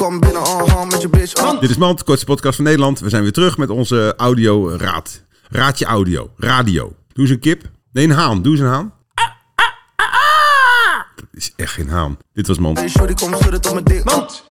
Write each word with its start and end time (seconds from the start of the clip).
Kom 0.00 0.20
binnen, 0.20 0.42
uh 0.42 0.84
met 0.84 1.02
je 1.02 1.08
bitch, 1.08 1.42
uh. 1.42 1.60
Dit 1.60 1.70
is 1.70 1.76
Mand, 1.76 2.04
kortste 2.04 2.26
podcast 2.26 2.56
van 2.56 2.64
Nederland. 2.64 3.00
We 3.00 3.08
zijn 3.08 3.22
weer 3.22 3.32
terug 3.32 3.56
met 3.56 3.70
onze 3.70 4.14
audio-raad. 4.16 5.24
Raadje 5.48 5.84
audio, 5.84 6.30
radio. 6.36 6.92
Doe 7.12 7.24
eens 7.24 7.30
een 7.30 7.38
kip. 7.38 7.62
Nee, 7.92 8.04
een 8.04 8.10
haan. 8.10 8.42
Doe 8.42 8.52
eens 8.52 8.60
een 8.60 8.66
haan. 8.66 8.92
Dat 11.14 11.26
is 11.32 11.52
echt 11.56 11.72
geen 11.72 11.88
haan. 11.88 12.18
Dit 12.32 12.46
was 12.46 12.58
Mand. 12.58 12.78
Hey, 12.78 12.88
shorty, 12.88 13.14
kom 13.14 13.60
tot 13.60 13.72
mijn 13.72 13.84
dik. 13.84 14.04